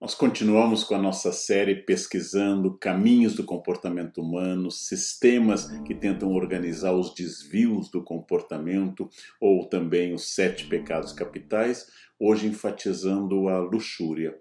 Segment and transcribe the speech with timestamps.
[0.00, 6.94] Nós continuamos com a nossa série pesquisando caminhos do comportamento humano, sistemas que tentam organizar
[6.94, 11.86] os desvios do comportamento ou também os sete pecados capitais,
[12.18, 14.34] hoje enfatizando a luxúria.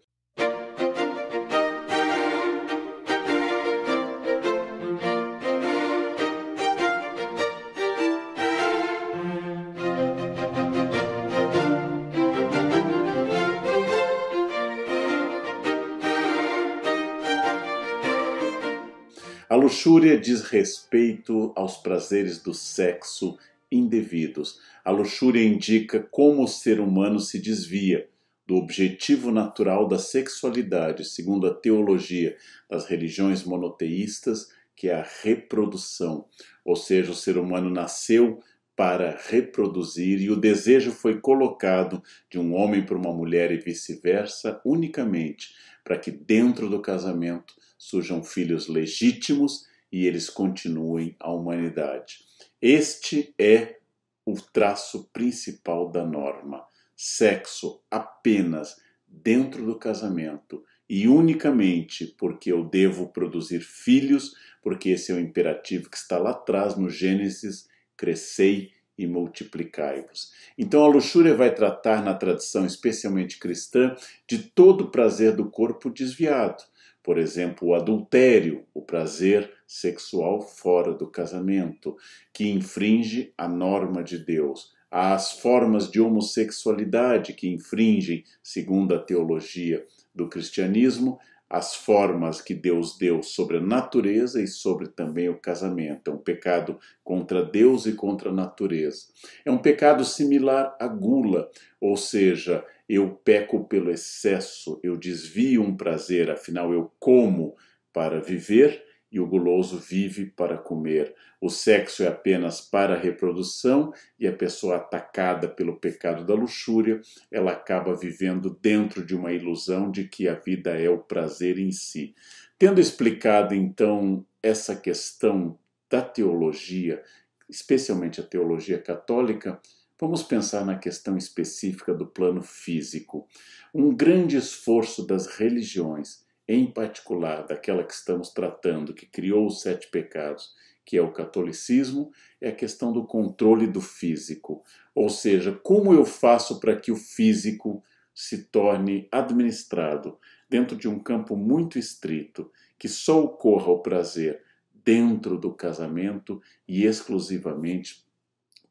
[19.70, 23.38] Luxúria diz respeito aos prazeres do sexo
[23.72, 24.60] indevidos.
[24.84, 28.10] A luxúria indica como o ser humano se desvia
[28.48, 32.36] do objetivo natural da sexualidade, segundo a teologia
[32.68, 36.26] das religiões monoteístas, que é a reprodução.
[36.66, 38.40] Ou seja, o ser humano nasceu
[38.76, 44.60] para reproduzir e o desejo foi colocado de um homem para uma mulher e vice-versa
[44.66, 52.20] unicamente para que dentro do casamento surjam filhos legítimos e eles continuem a humanidade.
[52.62, 53.78] Este é
[54.26, 56.64] o traço principal da norma.
[56.96, 58.76] Sexo apenas
[59.08, 65.90] dentro do casamento e unicamente porque eu devo produzir filhos, porque esse é o imperativo
[65.90, 70.34] que está lá atrás no Gênesis: crescei e multiplicai-vos.
[70.58, 73.96] Então a luxúria vai tratar na tradição especialmente cristã
[74.28, 76.62] de todo o prazer do corpo desviado
[77.10, 81.98] por exemplo, o adultério, o prazer sexual fora do casamento,
[82.32, 84.76] que infringe a norma de Deus.
[84.92, 91.18] As formas de homossexualidade que infringem, segundo a teologia do cristianismo,
[91.50, 96.12] as formas que Deus deu sobre a natureza e sobre também o casamento.
[96.12, 99.08] É um pecado contra Deus e contra a natureza.
[99.44, 101.50] É um pecado similar à gula,
[101.82, 107.56] ou seja, eu peco pelo excesso, eu desvio um prazer, afinal eu como
[107.94, 111.14] para viver e o guloso vive para comer.
[111.40, 117.00] O sexo é apenas para reprodução e a pessoa atacada pelo pecado da luxúria,
[117.32, 121.72] ela acaba vivendo dentro de uma ilusão de que a vida é o prazer em
[121.72, 122.16] si.
[122.58, 125.58] Tendo explicado então essa questão
[125.90, 127.02] da teologia,
[127.48, 129.60] especialmente a teologia católica,
[130.02, 133.28] Vamos pensar na questão específica do plano físico.
[133.74, 139.90] Um grande esforço das religiões, em particular daquela que estamos tratando, que criou os sete
[139.90, 140.54] pecados,
[140.86, 144.64] que é o catolicismo, é a questão do controle do físico.
[144.96, 147.84] Ou seja, como eu faço para que o físico
[148.16, 150.18] se torne administrado
[150.50, 154.42] dentro de um campo muito estrito, que só ocorra o prazer
[154.74, 158.08] dentro do casamento e exclusivamente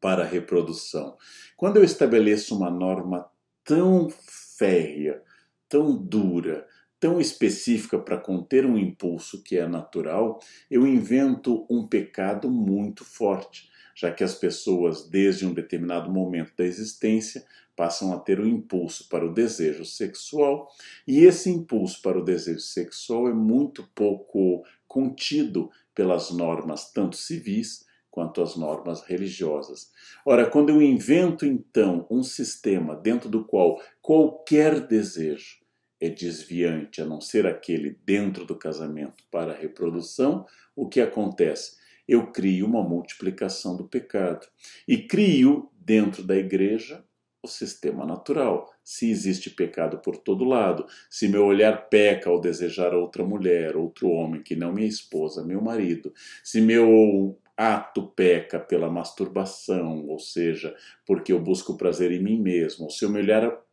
[0.01, 1.17] para a reprodução.
[1.57, 3.29] Quando eu estabeleço uma norma
[3.65, 5.23] tão férrea,
[5.69, 6.67] tão dura,
[7.01, 13.69] tão específica para conter um impulso que é natural, eu invento um pecado muito forte,
[13.95, 17.45] já que as pessoas, desde um determinado momento da existência,
[17.77, 20.69] passam a ter o um impulso para o desejo sexual,
[21.07, 27.88] e esse impulso para o desejo sexual é muito pouco contido pelas normas tanto civis
[28.19, 29.93] quanto às normas religiosas.
[30.27, 35.59] Ora, quando eu invento então um sistema dentro do qual qualquer desejo
[36.01, 41.77] é desviante, a não ser aquele dentro do casamento para a reprodução, o que acontece?
[42.09, 44.49] Eu crio uma multiplicação do pecado
[44.89, 47.05] e crio dentro da igreja
[47.41, 48.69] o sistema natural.
[48.83, 54.09] Se existe pecado por todo lado, se meu olhar peca ao desejar outra mulher, outro
[54.09, 56.13] homem que não minha esposa, meu marido,
[56.43, 62.89] se meu ato peca pela masturbação, ou seja, porque eu busco prazer em mim mesmo,
[62.89, 63.21] se eu me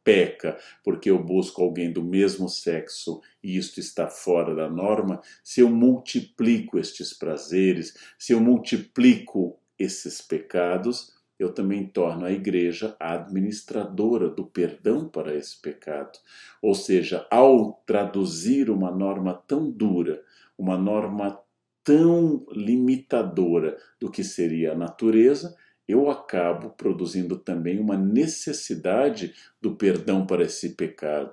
[0.03, 5.61] peca porque eu busco alguém do mesmo sexo e isto está fora da norma, se
[5.61, 13.13] eu multiplico estes prazeres, se eu multiplico esses pecados, eu também torno a igreja a
[13.13, 16.17] administradora do perdão para esse pecado.
[16.61, 20.23] Ou seja, ao traduzir uma norma tão dura,
[20.57, 21.37] uma norma
[21.85, 25.55] tão limitadora do que seria a natureza,
[25.87, 31.31] eu acabo produzindo também uma necessidade do perdão para esse pecado.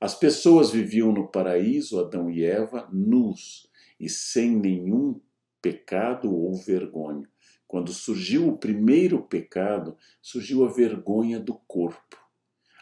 [0.00, 3.68] As pessoas viviam no paraíso, Adão e Eva, nus
[3.98, 5.20] e sem nenhum
[5.60, 7.28] pecado ou vergonha.
[7.66, 12.27] Quando surgiu o primeiro pecado, surgiu a vergonha do corpo.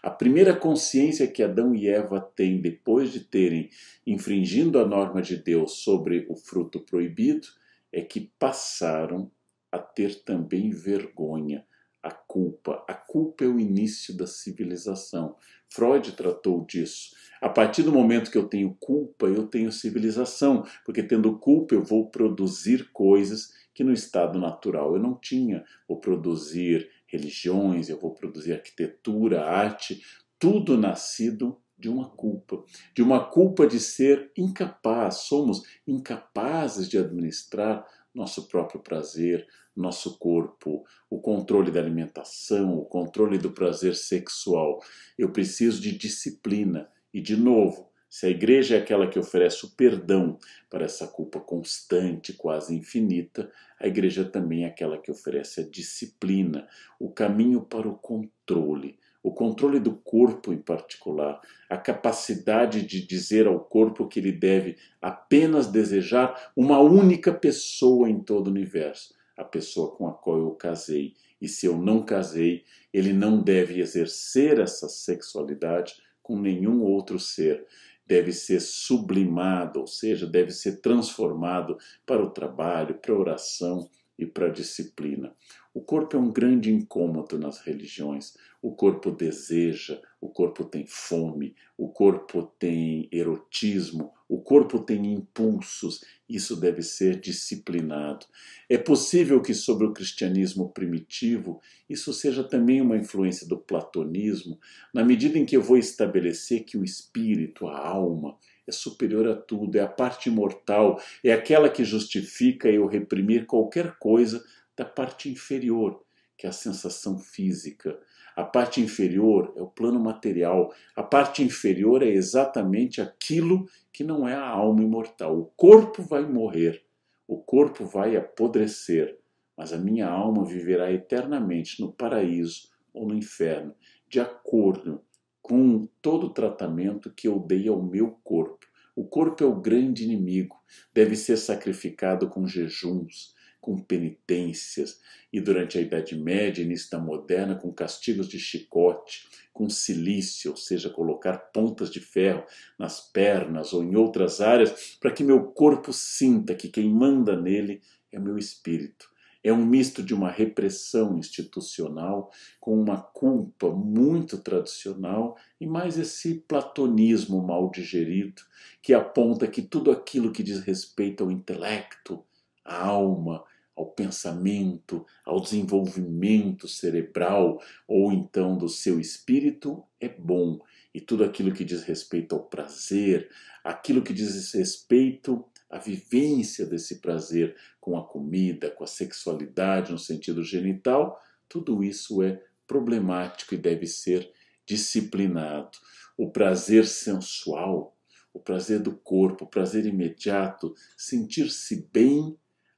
[0.06, 3.70] A primeira consciência que Adão e Eva têm depois de terem
[4.06, 7.48] infringindo a norma de Deus sobre o fruto proibido
[7.92, 9.28] é que passaram
[9.72, 11.66] a ter também vergonha,
[12.00, 12.84] a culpa.
[12.88, 15.34] A culpa é o início da civilização.
[15.68, 17.10] Freud tratou disso.
[17.40, 21.82] A partir do momento que eu tenho culpa, eu tenho civilização, porque tendo culpa eu
[21.82, 25.64] vou produzir coisas que no estado natural eu não tinha.
[25.88, 30.02] Vou produzir religiões, eu vou produzir arquitetura, arte,
[30.38, 32.64] tudo nascido de uma culpa,
[32.94, 40.84] de uma culpa de ser incapaz, somos incapazes de administrar nosso próprio prazer, nosso corpo,
[41.10, 44.80] o controle da alimentação, o controle do prazer sexual.
[45.18, 46.88] Eu preciso de disciplina.
[47.12, 50.38] E, de novo, se a igreja é aquela que oferece o perdão
[50.70, 56.66] para essa culpa constante, quase infinita, a igreja também é aquela que oferece a disciplina,
[56.98, 63.48] o caminho para o controle o controle do corpo em particular, a capacidade de dizer
[63.48, 69.42] ao corpo que ele deve apenas desejar uma única pessoa em todo o universo, a
[69.42, 71.14] pessoa com a qual eu casei.
[71.40, 72.62] E se eu não casei,
[72.92, 77.66] ele não deve exercer essa sexualidade com nenhum outro ser.
[78.06, 84.24] Deve ser sublimado, ou seja, deve ser transformado para o trabalho, para a oração e
[84.24, 85.34] para a disciplina.
[85.76, 88.34] O corpo é um grande incômodo nas religiões.
[88.62, 96.02] O corpo deseja, o corpo tem fome, o corpo tem erotismo, o corpo tem impulsos.
[96.26, 98.24] Isso deve ser disciplinado.
[98.70, 104.58] É possível que sobre o cristianismo primitivo isso seja também uma influência do platonismo,
[104.94, 108.34] na medida em que eu vou estabelecer que o espírito, a alma,
[108.66, 113.98] é superior a tudo, é a parte imortal, é aquela que justifica eu reprimir qualquer
[113.98, 114.42] coisa
[114.76, 116.02] da parte inferior,
[116.36, 117.98] que é a sensação física.
[118.36, 120.72] A parte inferior é o plano material.
[120.94, 125.38] A parte inferior é exatamente aquilo que não é a alma imortal.
[125.38, 126.84] O corpo vai morrer,
[127.26, 129.18] o corpo vai apodrecer,
[129.56, 133.74] mas a minha alma viverá eternamente no paraíso ou no inferno,
[134.08, 135.02] de acordo
[135.40, 138.66] com todo o tratamento que eu dei ao meu corpo.
[138.94, 140.56] O corpo é o grande inimigo,
[140.92, 143.35] deve ser sacrificado com jejuns,
[143.66, 145.00] com penitências,
[145.32, 150.56] e durante a Idade Média, início da Moderna, com castigos de chicote, com silício, ou
[150.56, 152.44] seja, colocar pontas de ferro
[152.78, 157.82] nas pernas ou em outras áreas, para que meu corpo sinta que quem manda nele
[158.12, 159.10] é meu espírito.
[159.42, 162.30] É um misto de uma repressão institucional
[162.60, 168.42] com uma culpa muito tradicional e mais esse platonismo mal digerido
[168.80, 172.24] que aponta que tudo aquilo que diz respeito ao intelecto,
[172.64, 173.44] à alma,
[173.76, 180.58] ao pensamento, ao desenvolvimento cerebral ou então do seu espírito é bom.
[180.94, 183.28] E tudo aquilo que diz respeito ao prazer,
[183.62, 189.98] aquilo que diz respeito à vivência desse prazer com a comida, com a sexualidade no
[189.98, 194.32] sentido genital, tudo isso é problemático e deve ser
[194.64, 195.76] disciplinado.
[196.16, 197.94] O prazer sensual,
[198.32, 202.36] o prazer do corpo, o prazer imediato, sentir-se bem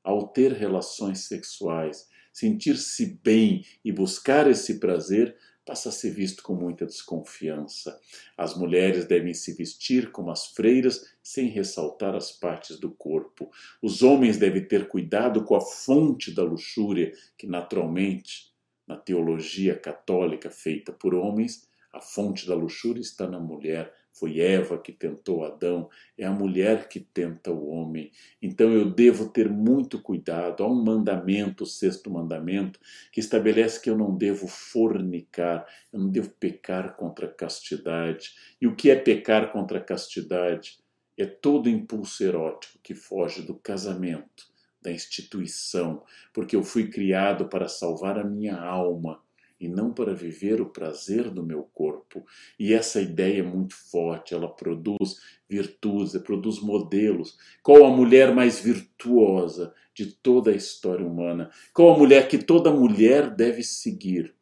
[0.09, 6.55] ao ter relações sexuais, sentir-se bem e buscar esse prazer passa a ser visto com
[6.55, 8.01] muita desconfiança.
[8.35, 13.51] As mulheres devem se vestir como as freiras, sem ressaltar as partes do corpo.
[13.83, 18.51] Os homens devem ter cuidado com a fonte da luxúria, que naturalmente,
[18.87, 24.79] na teologia católica feita por homens, a fonte da luxúria está na mulher, foi Eva
[24.79, 28.11] que tentou Adão, é a mulher que tenta o homem.
[28.43, 30.63] Então eu devo ter muito cuidado.
[30.63, 32.81] Há um mandamento, o sexto mandamento,
[33.13, 38.33] que estabelece que eu não devo fornicar, eu não devo pecar contra a castidade.
[38.61, 40.79] E o que é pecar contra a castidade?
[41.17, 44.47] É todo impulso erótico que foge do casamento,
[44.81, 49.21] da instituição, porque eu fui criado para salvar a minha alma
[49.61, 52.25] e não para viver o prazer do meu corpo.
[52.59, 57.37] E essa ideia é muito forte, ela produz virtudes, produz modelos.
[57.63, 61.51] Qual a mulher mais virtuosa de toda a história humana?
[61.73, 64.35] Qual a mulher que toda mulher deve seguir?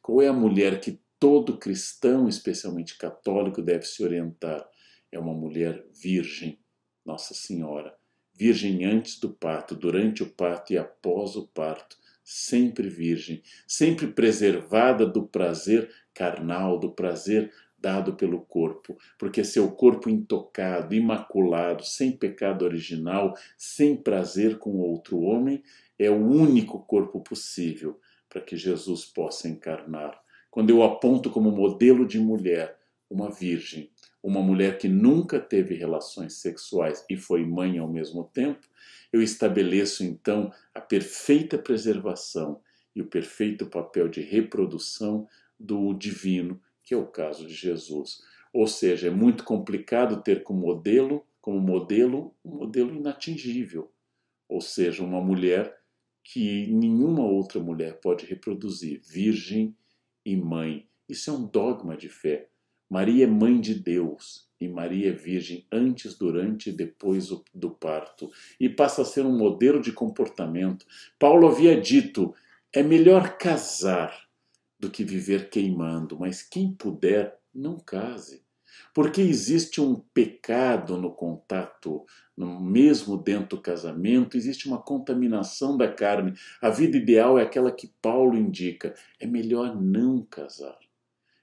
[0.00, 4.66] Qual é a mulher que todo cristão, especialmente católico, deve se orientar?
[5.10, 6.58] É uma mulher virgem,
[7.04, 7.94] Nossa Senhora.
[8.34, 15.06] Virgem antes do parto, durante o parto e após o parto sempre virgem, sempre preservada
[15.06, 22.64] do prazer carnal, do prazer dado pelo corpo, porque seu corpo intocado, imaculado, sem pecado
[22.64, 25.62] original, sem prazer com outro homem,
[25.98, 27.98] é o único corpo possível
[28.28, 30.18] para que Jesus possa encarnar.
[30.50, 32.78] Quando eu aponto como modelo de mulher
[33.10, 33.90] uma virgem,
[34.22, 38.66] uma mulher que nunca teve relações sexuais e foi mãe ao mesmo tempo,
[39.12, 42.60] eu estabeleço então a perfeita preservação
[42.94, 45.28] e o perfeito papel de reprodução
[45.58, 48.22] do divino, que é o caso de Jesus.
[48.52, 53.92] Ou seja, é muito complicado ter como modelo, como modelo, um modelo inatingível,
[54.48, 55.78] ou seja, uma mulher
[56.22, 59.76] que nenhuma outra mulher pode reproduzir, virgem
[60.24, 60.88] e mãe.
[61.08, 62.48] Isso é um dogma de fé.
[62.92, 68.30] Maria é mãe de Deus e Maria é virgem antes, durante e depois do parto
[68.60, 70.84] e passa a ser um modelo de comportamento.
[71.18, 72.34] Paulo havia dito:
[72.70, 74.28] é melhor casar
[74.78, 78.42] do que viver queimando, mas quem puder, não case.
[78.92, 82.04] Porque existe um pecado no contato,
[82.36, 86.34] no mesmo dentro do casamento, existe uma contaminação da carne.
[86.60, 90.81] A vida ideal é aquela que Paulo indica: é melhor não casar.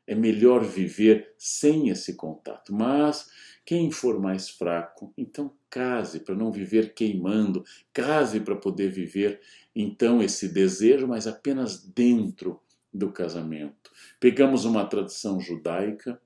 [0.10, 2.74] É melhor viver sem esse contato.
[2.74, 3.30] Mas
[3.64, 7.64] quem for mais fraco, então case para não viver queimando,
[7.94, 9.40] case para poder viver
[9.76, 12.60] então esse desejo, mas apenas dentro
[12.92, 13.92] do casamento.
[14.20, 16.20] Pegamos uma tradição judaica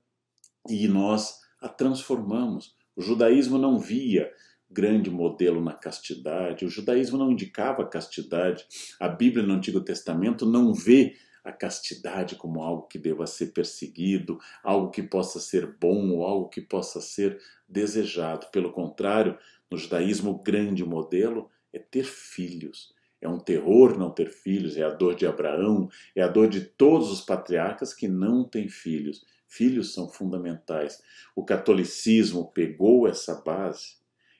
[0.66, 2.74] e nós a transformamos.
[2.96, 4.32] O judaísmo não via
[4.70, 8.64] grande modelo na castidade, o judaísmo não indicava castidade,
[8.98, 11.14] a Bíblia no Antigo Testamento não vê
[11.44, 16.48] a castidade como algo que deva ser perseguido, algo que possa ser bom ou algo
[16.48, 18.46] que possa ser desejado.
[18.50, 19.38] Pelo contrário,
[19.70, 22.94] no judaísmo, o grande modelo é ter filhos.
[23.20, 26.62] É um terror não ter filhos, é a dor de Abraão, é a dor de
[26.62, 29.24] todos os patriarcas que não têm filhos.
[29.46, 31.02] Filhos são fundamentais.
[31.36, 33.96] O catolicismo pegou essa base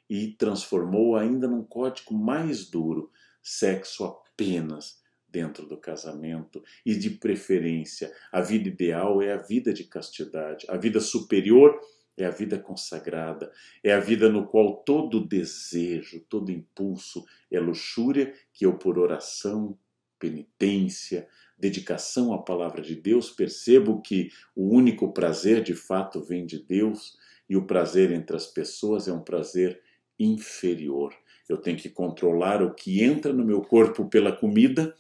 [0.08, 3.10] e transformou ainda num código mais duro:
[3.42, 5.03] sexo apenas
[5.34, 8.12] dentro do casamento e de preferência.
[8.30, 11.80] A vida ideal é a vida de castidade, a vida superior
[12.16, 13.50] é a vida consagrada,
[13.82, 19.76] é a vida no qual todo desejo, todo impulso é luxúria que eu, por oração,
[20.20, 21.26] penitência,
[21.58, 27.16] dedicação à palavra de Deus, percebo que o único prazer de fato vem de Deus
[27.50, 29.82] e o prazer entre as pessoas é um prazer
[30.16, 31.12] inferior.
[31.48, 34.94] Eu tenho que controlar o que entra no meu corpo pela comida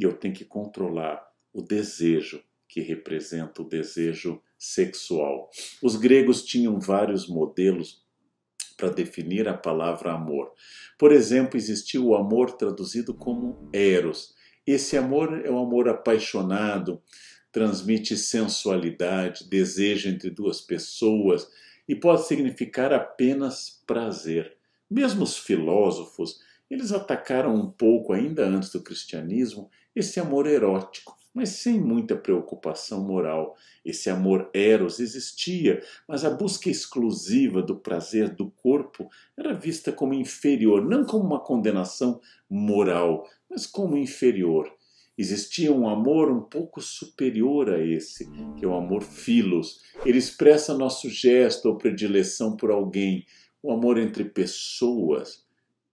[0.00, 5.50] e eu tenho que controlar o desejo, que representa o desejo sexual.
[5.82, 8.02] Os gregos tinham vários modelos
[8.78, 10.52] para definir a palavra amor.
[10.98, 14.34] Por exemplo, existia o amor traduzido como eros.
[14.66, 17.02] Esse amor é um amor apaixonado,
[17.52, 21.46] transmite sensualidade, desejo entre duas pessoas
[21.86, 24.56] e pode significar apenas prazer.
[24.88, 26.40] Mesmo os filósofos,
[26.70, 33.02] eles atacaram um pouco ainda antes do cristianismo esse amor erótico, mas sem muita preocupação
[33.02, 33.56] moral.
[33.84, 40.14] Esse amor eros existia, mas a busca exclusiva do prazer do corpo era vista como
[40.14, 44.70] inferior, não como uma condenação moral, mas como inferior.
[45.16, 49.82] Existia um amor um pouco superior a esse, que é o amor filos.
[50.04, 53.26] Ele expressa nosso gesto ou predileção por alguém,
[53.62, 55.44] o amor entre pessoas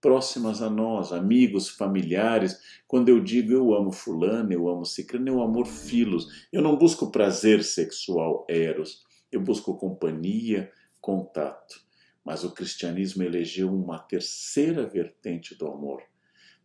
[0.08, 2.58] próximas a nós, amigos, familiares.
[2.88, 6.48] Quando eu digo eu amo fulano, eu amo ciclano, eu amor filos.
[6.50, 9.04] Eu não busco prazer sexual, eros.
[9.30, 10.72] Eu busco companhia,
[11.02, 11.82] contato.
[12.24, 16.02] Mas o cristianismo elegeu uma terceira vertente do amor.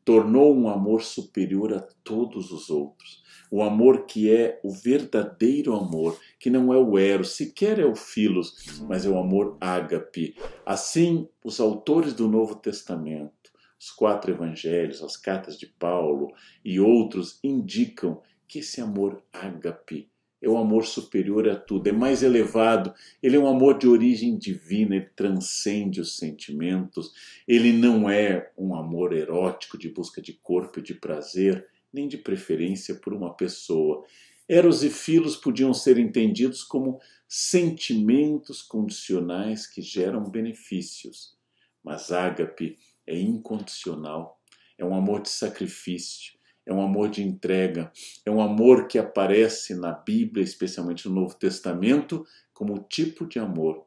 [0.05, 3.23] Tornou um amor superior a todos os outros.
[3.51, 7.95] O amor que é o verdadeiro amor, que não é o eros, sequer é o
[7.95, 10.37] filos, mas é o amor ágape.
[10.65, 16.33] Assim, os autores do Novo Testamento, os quatro evangelhos, as cartas de Paulo
[16.65, 20.12] e outros indicam que esse amor ágape
[20.43, 24.37] é o amor superior a tudo, é mais elevado, ele é um amor de origem
[24.37, 27.13] divina, ele transcende os sentimentos,
[27.47, 32.19] ele não é um amor erótico de busca de corpo e de prazer, nem de
[32.19, 34.05] preferência por uma pessoa.
[34.49, 41.37] Eros e Filos podiam ser entendidos como sentimentos condicionais que geram benefícios,
[41.85, 44.41] mas ágape é incondicional,
[44.77, 46.33] é um amor de sacrifício,
[46.67, 47.91] é um amor de entrega,
[48.25, 53.87] é um amor que aparece na Bíblia, especialmente no Novo Testamento, como tipo de amor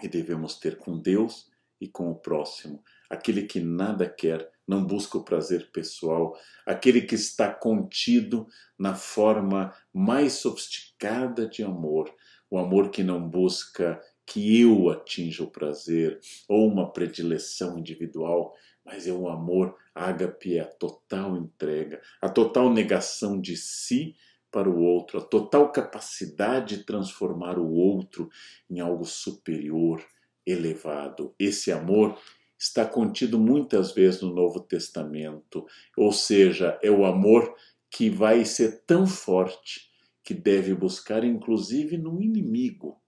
[0.00, 1.50] que devemos ter com Deus
[1.80, 6.36] e com o próximo, aquele que nada quer, não busca o prazer pessoal,
[6.66, 8.46] aquele que está contido
[8.78, 12.12] na forma mais sofisticada de amor,
[12.50, 18.54] o amor que não busca que eu atinja o prazer ou uma predileção individual,
[18.88, 24.16] mas é o amor ágape, é a total entrega, a total negação de si
[24.50, 28.30] para o outro, a total capacidade de transformar o outro
[28.70, 30.02] em algo superior,
[30.46, 31.34] elevado.
[31.38, 32.18] Esse amor
[32.58, 37.54] está contido muitas vezes no Novo Testamento, ou seja, é o amor
[37.90, 39.90] que vai ser tão forte
[40.24, 42.98] que deve buscar, inclusive, no inimigo,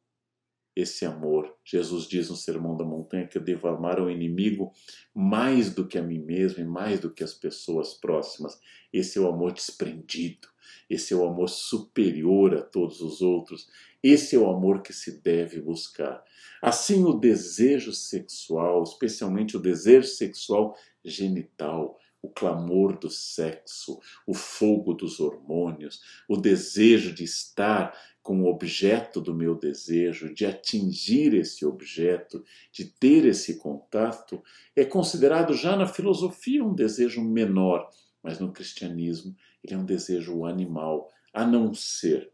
[0.74, 1.54] esse amor.
[1.64, 4.72] Jesus diz no Sermão da Montanha que eu devo amar o inimigo
[5.14, 8.58] mais do que a mim mesmo e mais do que as pessoas próximas.
[8.92, 10.48] Esse é o amor desprendido,
[10.88, 13.68] esse é o amor superior a todos os outros,
[14.02, 16.24] esse é o amor que se deve buscar.
[16.62, 24.92] Assim, o desejo sexual, especialmente o desejo sexual genital, o clamor do sexo, o fogo
[24.92, 31.64] dos hormônios, o desejo de estar com o objeto do meu desejo, de atingir esse
[31.64, 34.42] objeto, de ter esse contato,
[34.76, 37.88] é considerado já na filosofia um desejo menor,
[38.22, 39.34] mas no cristianismo
[39.64, 42.30] ele é um desejo animal, a não ser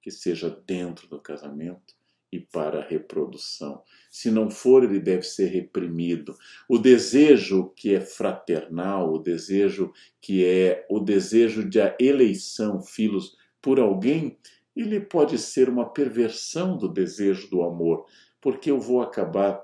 [0.00, 1.94] que seja dentro do casamento
[2.34, 3.80] e para a reprodução.
[4.10, 6.36] Se não for, ele deve ser reprimido.
[6.68, 13.36] O desejo que é fraternal, o desejo que é o desejo de a eleição, filhos,
[13.62, 14.36] por alguém,
[14.74, 18.04] ele pode ser uma perversão do desejo do amor,
[18.40, 19.62] porque eu vou acabar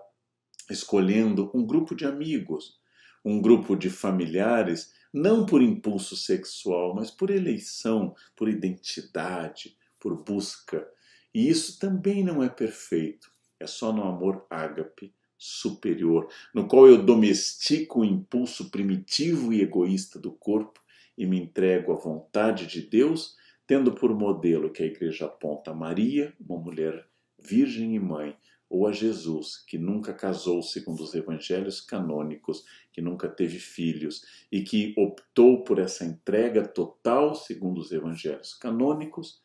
[0.71, 2.79] escolhendo um grupo de amigos,
[3.25, 10.87] um grupo de familiares, não por impulso sexual, mas por eleição, por identidade, por busca.
[11.35, 17.03] E isso também não é perfeito, é só no amor ágape superior, no qual eu
[17.03, 20.81] domestico o impulso primitivo e egoísta do corpo
[21.17, 23.37] e me entrego à vontade de Deus
[23.71, 27.07] tendo por modelo que a igreja aponta a Maria, uma mulher
[27.39, 28.37] virgem e mãe,
[28.69, 34.63] ou a Jesus, que nunca casou segundo os evangelhos canônicos, que nunca teve filhos e
[34.63, 39.41] que optou por essa entrega total, segundo os evangelhos canônicos,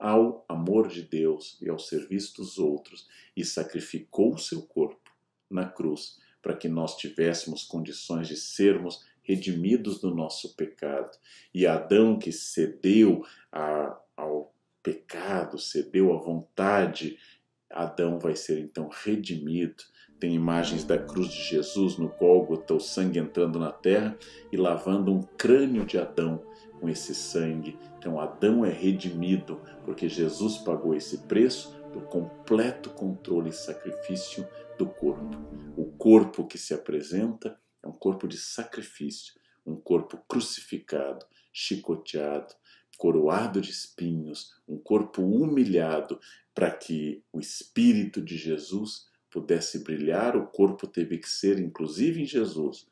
[0.00, 5.10] ao amor de Deus e ao serviço dos outros e sacrificou o seu corpo
[5.50, 11.10] na cruz para que nós tivéssemos condições de sermos redimidos do nosso pecado.
[11.52, 17.18] E Adão que cedeu a, ao pecado, cedeu à vontade,
[17.68, 19.84] Adão vai ser então redimido.
[20.18, 24.18] Tem imagens da cruz de Jesus no Gólgota, o sangue entrando na terra
[24.50, 26.42] e lavando um crânio de Adão
[26.80, 27.78] com esse sangue.
[27.98, 34.86] Então Adão é redimido porque Jesus pagou esse preço do completo controle e sacrifício do
[34.86, 35.36] corpo.
[35.76, 39.34] O corpo que se apresenta é um corpo de sacrifício,
[39.66, 42.54] um corpo crucificado, chicoteado,
[43.00, 46.20] coroado de espinhos, um corpo humilhado,
[46.54, 52.26] para que o Espírito de Jesus pudesse brilhar, o corpo teve que ser, inclusive em
[52.26, 52.86] Jesus,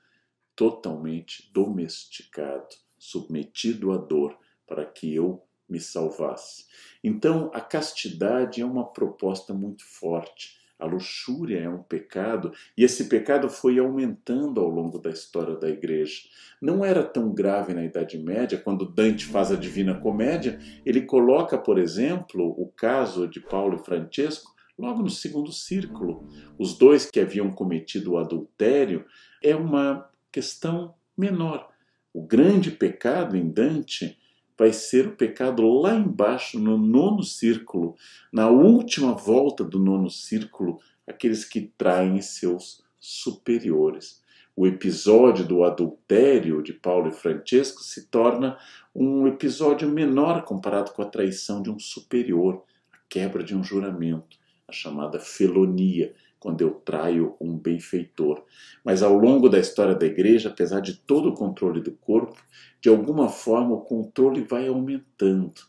[0.56, 6.66] totalmente domesticado, submetido à dor, para que eu me salvasse.
[7.02, 13.08] Então, a castidade é uma proposta muito forte a luxúria é um pecado e esse
[13.08, 16.22] pecado foi aumentando ao longo da história da igreja.
[16.62, 21.58] Não era tão grave na Idade Média, quando Dante faz a Divina Comédia, ele coloca,
[21.58, 26.28] por exemplo, o caso de Paulo e Francesco logo no segundo círculo.
[26.56, 29.04] Os dois que haviam cometido o adultério
[29.42, 31.68] é uma questão menor.
[32.18, 34.18] O grande pecado em Dante
[34.58, 37.94] vai ser o pecado lá embaixo, no nono círculo,
[38.32, 44.20] na última volta do nono círculo, aqueles que traem seus superiores.
[44.56, 48.58] O episódio do adultério de Paulo e Francesco se torna
[48.92, 54.36] um episódio menor comparado com a traição de um superior, a quebra de um juramento,
[54.66, 58.44] a chamada felonia, quando eu traio um benfeitor.
[58.84, 62.36] Mas ao longo da história da igreja, apesar de todo o controle do corpo,
[62.80, 65.62] de alguma forma o controle vai aumentando.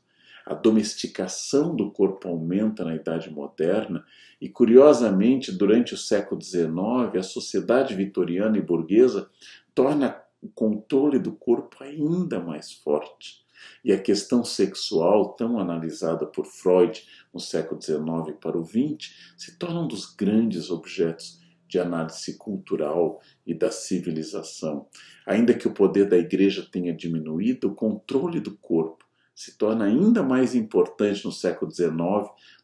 [0.46, 4.04] A domesticação do corpo aumenta na Idade Moderna
[4.42, 9.30] e, curiosamente, durante o século XIX, a sociedade vitoriana e burguesa
[9.76, 13.46] torna o controle do corpo ainda mais forte.
[13.84, 19.58] E a questão sexual, tão analisada por Freud no século XIX para o XX, se
[19.58, 24.88] torna um dos grandes objetos de análise cultural e da civilização.
[25.26, 30.22] Ainda que o poder da igreja tenha diminuído, o controle do corpo se torna ainda
[30.22, 31.96] mais importante no século XIX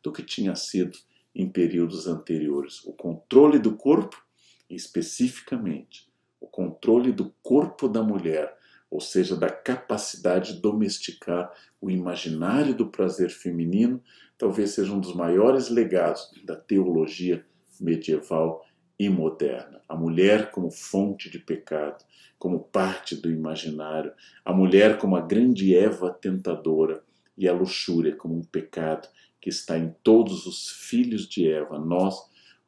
[0.03, 0.97] do que tinha sido
[1.34, 2.84] em períodos anteriores.
[2.84, 4.21] O controle do corpo,
[4.69, 8.58] especificamente, o controle do corpo da mulher,
[8.95, 14.01] ou seja, da capacidade de domesticar o imaginário do prazer feminino,
[14.38, 17.45] talvez seja um dos maiores legados da teologia
[17.77, 18.65] medieval
[18.97, 19.81] e moderna.
[19.89, 22.05] A mulher como fonte de pecado,
[22.39, 24.13] como parte do imaginário,
[24.45, 27.03] a mulher como a grande Eva tentadora
[27.38, 29.10] e a luxúria como um pecado
[29.41, 32.15] que está em todos os filhos de Eva, nós,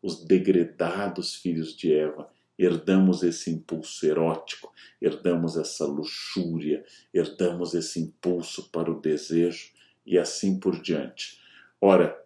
[0.02, 8.70] os degredados filhos de Eva, herdamos esse impulso erótico, herdamos essa luxúria, herdamos esse impulso
[8.72, 9.72] para o desejo
[10.06, 11.40] e assim por diante.
[11.80, 12.18] Ora,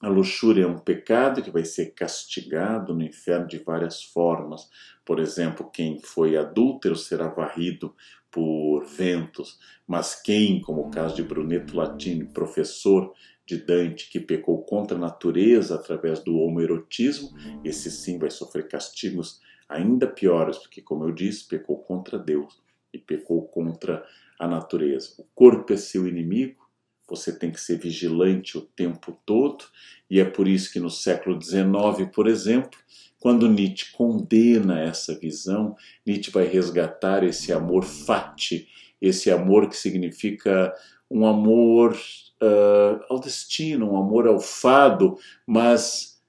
[0.00, 4.68] a luxúria é um pecado que vai ser castigado no inferno de várias formas.
[5.04, 7.94] Por exemplo, quem foi adúltero será varrido
[8.30, 13.12] por ventos, mas quem, como o caso de Brunetto Latini, professor
[13.50, 17.30] de Dante, que pecou contra a natureza através do homoerotismo,
[17.64, 22.60] esse sim vai sofrer castigos ainda piores, porque, como eu disse, pecou contra Deus
[22.92, 24.04] e pecou contra
[24.38, 25.14] a natureza.
[25.18, 26.68] O corpo é seu inimigo,
[27.08, 29.64] você tem que ser vigilante o tempo todo,
[30.08, 32.78] e é por isso que no século XIX, por exemplo,
[33.18, 38.68] quando Nietzsche condena essa visão, Nietzsche vai resgatar esse amor fati,
[39.02, 40.72] esse amor que significa
[41.10, 41.96] um amor
[42.42, 46.22] uh, ao destino, um amor ao fado, mas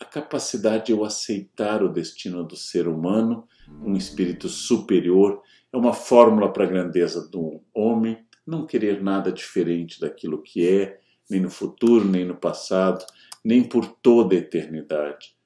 [0.00, 3.46] a capacidade de eu aceitar o destino do ser humano,
[3.82, 5.42] um espírito superior,
[5.72, 10.98] é uma fórmula para a grandeza do homem não querer nada diferente daquilo que é,
[11.28, 13.04] nem no futuro, nem no passado,
[13.44, 15.36] nem por toda a eternidade.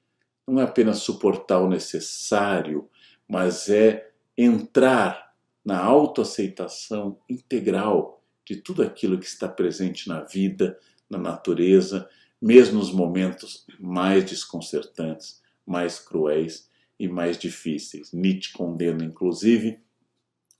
[0.47, 2.89] Não é apenas suportar o necessário,
[3.27, 10.79] mas é entrar na autoaceitação integral de tudo aquilo que está presente na vida,
[11.09, 12.07] na natureza,
[12.41, 18.11] mesmo nos momentos mais desconcertantes, mais cruéis e mais difíceis.
[18.13, 19.79] Nietzsche condena, inclusive,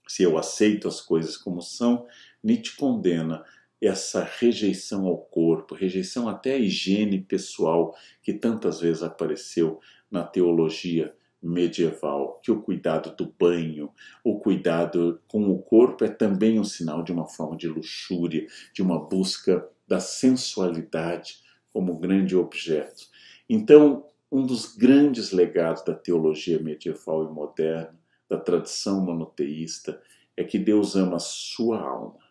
[0.06, 2.06] se eu aceito as coisas como são,
[2.42, 3.44] Nietzsche condena
[3.80, 11.14] essa rejeição ao corpo, rejeição até à higiene pessoal que tantas vezes apareceu na teologia
[11.42, 13.90] medieval, que o cuidado do banho,
[14.24, 18.82] o cuidado com o corpo é também um sinal de uma forma de luxúria, de
[18.82, 21.40] uma busca da sensualidade
[21.72, 23.06] como grande objeto.
[23.48, 30.02] Então, um dos grandes legados da teologia medieval e moderna, da tradição monoteísta,
[30.36, 32.26] é que Deus ama a sua alma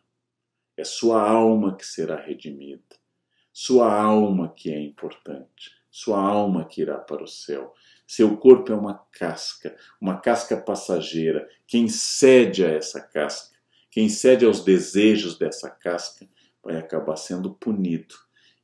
[0.78, 2.84] é sua alma que será redimida,
[3.58, 7.74] sua alma que é importante, sua alma que irá para o céu.
[8.06, 11.48] Seu corpo é uma casca, uma casca passageira.
[11.66, 13.56] Quem cede a essa casca,
[13.90, 16.28] quem cede aos desejos dessa casca,
[16.62, 18.16] vai acabar sendo punido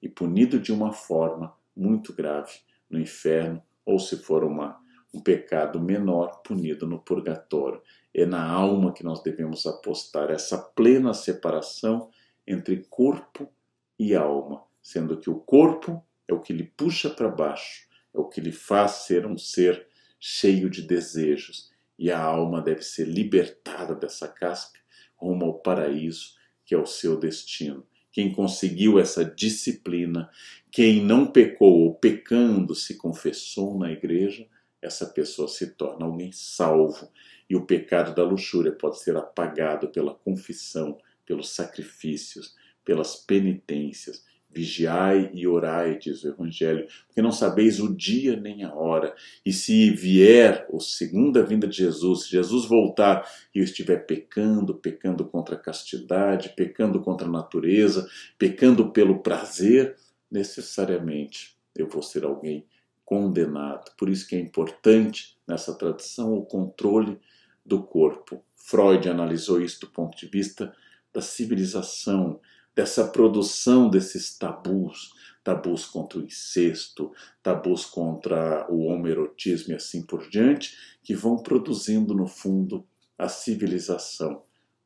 [0.01, 4.77] e punido de uma forma muito grave no inferno, ou se for uma,
[5.13, 7.81] um pecado menor, punido no purgatório.
[8.13, 12.09] É na alma que nós devemos apostar essa plena separação
[12.45, 13.49] entre corpo
[13.97, 18.27] e alma, sendo que o corpo é o que lhe puxa para baixo, é o
[18.27, 19.87] que lhe faz ser um ser
[20.19, 24.79] cheio de desejos, e a alma deve ser libertada dessa casca
[25.15, 26.33] rumo ao paraíso,
[26.65, 27.85] que é o seu destino.
[28.11, 30.29] Quem conseguiu essa disciplina,
[30.71, 34.47] quem não pecou ou pecando se confessou na igreja,
[34.81, 37.09] essa pessoa se torna alguém salvo
[37.49, 44.25] e o pecado da luxúria pode ser apagado pela confissão, pelos sacrifícios, pelas penitências.
[44.53, 49.15] Vigiai e orai, diz o Evangelho, porque não sabeis o dia nem a hora.
[49.45, 54.75] E se vier a segunda vinda de Jesus, se Jesus voltar e eu estiver pecando,
[54.75, 59.95] pecando contra a castidade, pecando contra a natureza, pecando pelo prazer,
[60.29, 62.65] necessariamente eu vou ser alguém
[63.05, 63.91] condenado.
[63.97, 67.19] Por isso que é importante nessa tradição o controle
[67.65, 68.43] do corpo.
[68.55, 70.73] Freud analisou isso do ponto de vista
[71.13, 72.39] da civilização,
[72.75, 80.29] dessa produção desses tabus, tabus contra o incesto, tabus contra o homoerotismo e assim por
[80.29, 82.85] diante, que vão produzindo no fundo
[83.17, 84.43] a civilização.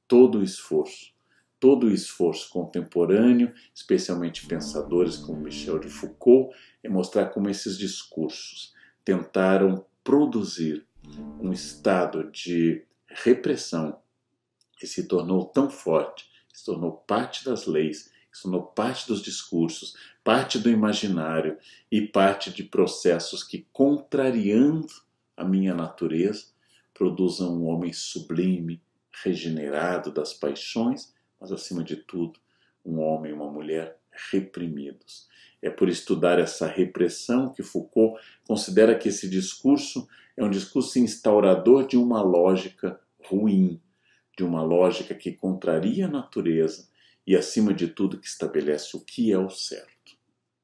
[0.08, 1.14] Todo o esforço,
[1.60, 8.74] todo o esforço contemporâneo, especialmente pensadores como Michel de Foucault, é mostrar como esses discursos
[9.04, 10.86] tentaram produzir
[11.40, 14.00] um estado de repressão
[14.78, 19.06] que se tornou tão forte, que se tornou parte das leis, que se tornou parte
[19.08, 21.58] dos discursos, parte do imaginário
[21.92, 24.88] e parte de processos que, contrariando
[25.36, 26.46] a minha natureza,
[26.94, 28.82] produzam um homem sublime,
[29.22, 32.40] regenerado das paixões, mas acima de tudo,
[32.86, 34.00] um homem e uma mulher
[34.32, 35.28] reprimidos.
[35.62, 41.86] É por estudar essa repressão que Foucault considera que esse discurso é um discurso instaurador
[41.86, 43.82] de uma lógica ruim,
[44.38, 46.88] de uma lógica que contraria a natureza
[47.26, 50.18] e, acima de tudo, que estabelece o que é o certo,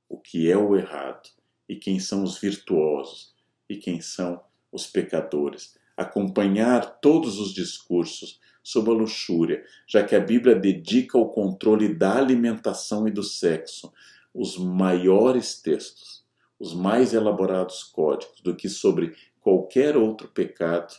[0.08, 1.30] o que é o errado
[1.68, 3.34] e quem são os virtuosos
[3.70, 5.78] e quem são os pecadores.
[5.96, 12.18] Acompanhar todos os discursos sobre a luxúria, já que a Bíblia dedica ao controle da
[12.18, 13.92] alimentação e do sexo
[14.34, 16.24] os maiores textos,
[16.60, 20.94] os mais elaborados códigos do que sobre qualquer outro pecado,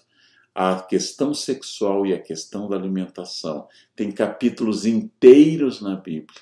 [0.55, 3.69] a questão sexual e a questão da alimentação.
[3.97, 6.41] Tem capítulos inteiros na Bíblia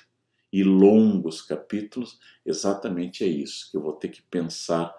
[0.51, 4.93] e longos capítulos, exatamente é isso que eu vou ter que pensar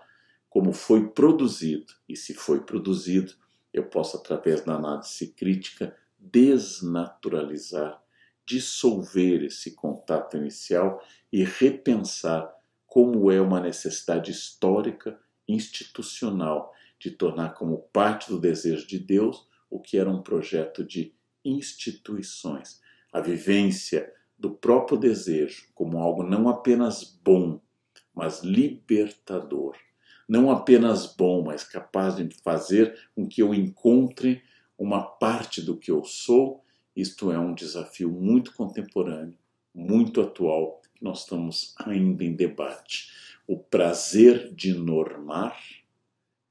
[0.49, 3.33] como foi produzido e se foi produzido,
[3.73, 8.03] eu posso através da análise crítica desnaturalizar,
[8.47, 12.51] dissolver esse contato inicial e repensar
[12.87, 16.73] como é uma necessidade histórica, institucional,
[17.03, 22.81] de tornar como parte do desejo de Deus o que era um projeto de instituições.
[23.13, 27.61] A vivência do próprio desejo como algo não apenas bom,
[28.15, 29.77] mas libertador.
[30.29, 34.43] Não apenas bom, mas capaz de fazer com que eu encontre
[34.79, 36.65] uma parte do que eu sou.
[36.95, 39.37] Isto é um desafio muito contemporâneo,
[39.75, 43.11] muito atual, que nós estamos ainda em debate.
[43.47, 45.59] O prazer de normar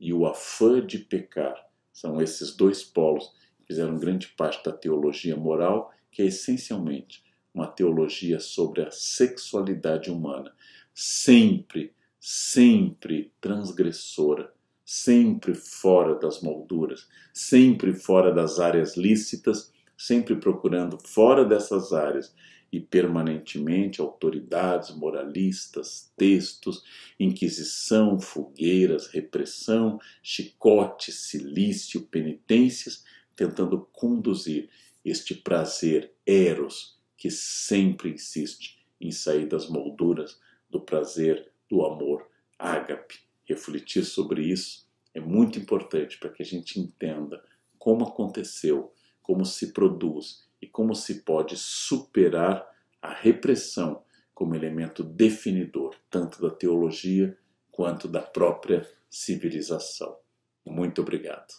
[0.02, 1.56] e o afã de pecar.
[1.94, 7.68] São esses dois polos que fizeram grande parte da teologia moral, que é essencialmente uma
[7.68, 10.52] teologia sobre a sexualidade humana,
[10.94, 14.52] sempre, sempre transgressora,
[14.84, 22.34] sempre fora das molduras, sempre fora das áreas lícitas, sempre procurando fora dessas áreas
[22.72, 26.84] e permanentemente autoridades moralistas, textos,
[27.20, 33.04] inquisição, fogueiras, repressão, chicote, silício, penitências,
[33.36, 34.70] tentando conduzir
[35.04, 43.20] este prazer eros que sempre insiste em sair das molduras do prazer, do amor ágape.
[43.44, 47.44] Refletir sobre isso é muito importante para que a gente entenda
[47.78, 52.67] como aconteceu, como se produz e como se pode superar
[53.02, 57.38] a repressão como elemento definidor tanto da teologia
[57.71, 60.17] quanto da própria civilização.
[60.65, 61.54] Muito obrigado.